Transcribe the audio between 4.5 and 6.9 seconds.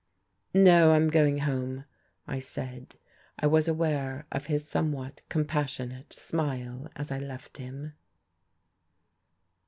somewhat compassionate smile